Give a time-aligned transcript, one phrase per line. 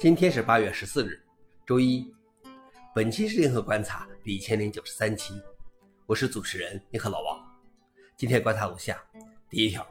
[0.00, 1.20] 今天是八月十四日，
[1.66, 2.08] 周一。
[2.94, 5.34] 本期是银河观察第一千零九十三期，
[6.06, 7.36] 我是主持人你和老王。
[8.16, 8.96] 今天观察如下：
[9.50, 9.84] 第一条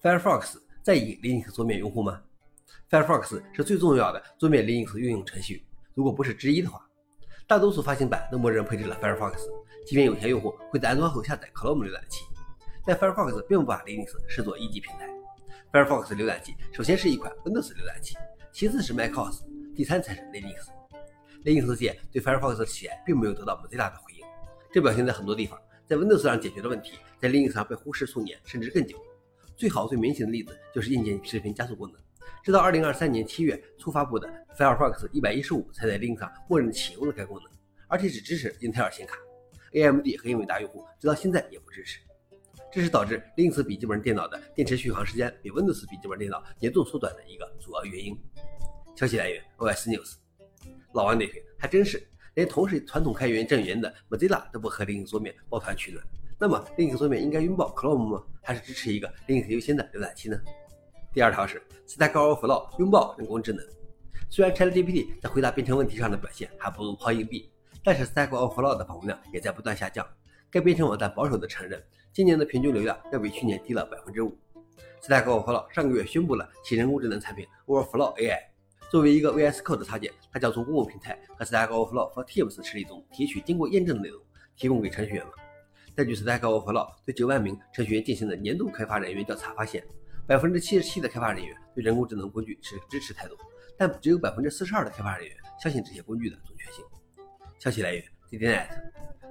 [0.00, 2.22] ，Firefox 在意 Linux 桌面用户吗
[2.88, 6.88] ？Firefox 是最重要的桌面 Linux 应用程序，如果不是之一的话，
[7.48, 9.34] 大多数发行版都默认配置了 Firefox。
[9.84, 12.24] 即便有些用户会在安装后下载 Chrome 浏览器，
[12.86, 15.10] 但 Firefox 并不把 Linux 视作一级平台。
[15.72, 18.14] Firefox 浏览器首先是一款 Windows 浏览器。
[18.54, 19.40] 其次是 MacOS，
[19.74, 20.68] 第三才是 Linux。
[21.42, 24.24] Linux 界对 Firefox 的喜爱并没有得到 Mozilla 的回应，
[24.72, 28.96] 这表现在很多地方，在 Windows 上解决的问题，在 Linux 上被忽视数年甚至更久。
[29.56, 32.00] 最好最明显的例子就是硬件视频加速功能，
[32.44, 37.50] 直到2023年7月初发布的 Firefox 115才在 Linux 上默认启用了该功能，
[37.88, 39.16] 而且只支持英特尔显卡。
[39.72, 41.98] AMD 和英伟达用户直到现在也不支持。
[42.70, 48.16] 这是导致 Linux 笔记本电脑的电池续航时间比 Windows 笔记本电脑严重缩短的一个主要原因。
[48.96, 50.14] 消息来源：OS News。
[50.92, 56.04] 老王点评：还真是，连同是传统开源正源的 Mozilla 都不和 Linux 桌面抱团取暖。
[56.38, 58.22] 那么 Linux 桌面应该拥抱 Chrome 吗？
[58.40, 60.40] 还是支持一个 Linux 优先的浏览器呢？
[61.12, 63.66] 第二条是 Stack Overflow 拥抱人工智能。
[64.30, 67.50] 虽然 ChatGPT 在回答编程问题上的表现还不如抛硬币，
[67.82, 70.06] 但是 Stack Overflow 的访问量也在不断下降。
[70.50, 71.82] 该编程网站保守地承认。
[72.12, 74.38] 今年的平均流量要比去年低了百分之五。
[75.02, 78.38] Stack Overflow 上个月宣布了其人工智能产品 Overflow AI，
[78.94, 84.22] 作为一个 VS Code 的插件，它将从公共平台和 Stack Overflow for Teams 实例中提取经过验证的内容，
[84.56, 85.34] 提供给程序员们。
[85.96, 89.84] 根据 Stack Overflow 对九万名程序员进行的年度开发人员调查发现，
[90.28, 93.34] 百分之七十七的开发人员对人工智能工具持支持态度，
[93.76, 96.84] 但只有百分之四十二的开发人员相信这些工具的准确性。
[97.58, 98.68] 消息来源：DDNet。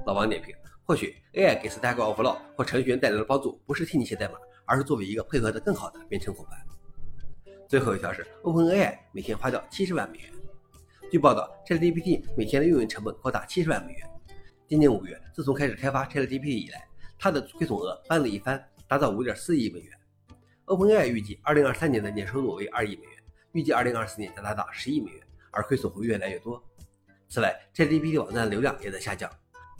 [0.06, 0.54] 老王点评。
[0.84, 4.34] 或许 AI 给 Stack Overflow 或程序员带来的帮助，不是替你写代码，
[4.66, 6.60] 而是作为一个配合的更好的编程伙伴。
[7.74, 10.30] 最后一条是 OpenAI 每天花掉七十万美元。
[11.12, 14.08] 据报道，ChatGPT 每天的运营成本高达七十万美元。
[14.68, 19.92] 今年五月，自从开始开发 ChatGPT 以来，它的亏损额翻了一番，达到五点四亿美元。
[20.68, 26.64] OpenAI 预计2023年的年收入为二亿美元，预计2024年将达到十亿美元，而亏损会越来越多。
[27.28, 29.28] 此外，ChatGPT 网站的流量也在下降。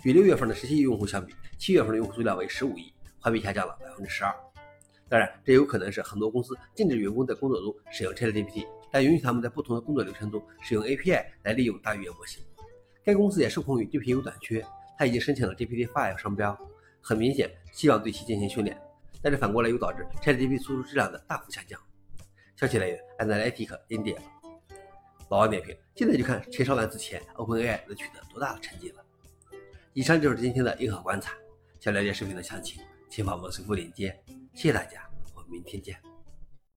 [0.02, 4.34] 与六月份的十七亿用户相比，七月份的用户数量为十五亿，环比下降了百分之十二。
[5.14, 12.44] 当然，这有可能是很多公司禁止员工在工作中使用 ChatGPT，但允许他们在不同的工作流程中使用 API 来利用大语言模型。
[13.04, 14.66] 该公司也受控于 GPU 短缺，
[14.98, 16.58] 它已经申请了 GPT-5 商标，
[17.00, 18.76] 很明显希望对其进行训练。
[19.22, 21.80] 但是反过来又导致 ChatGPT 输出质量的大幅下降。
[22.56, 24.18] 消息来源：Analytic India。
[25.30, 29.06] 老王点评：现在就看钱少万之前 OpenAI 能取得多大的成绩了。
[29.94, 31.36] 以上就是今天的硬核观察。
[31.80, 32.82] 想了解视频的详情，
[33.12, 34.20] 请访问随附链接。
[34.54, 35.02] 谢谢大家，
[35.36, 36.13] 我们明天见。